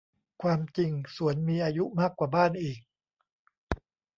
[0.41, 2.79] ความจริงสวนมีอายุมากกว่าบ้านอีก